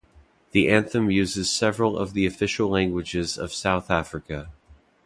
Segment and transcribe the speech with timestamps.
[0.49, 4.49] The anthem uses several of the official languages of South Africa.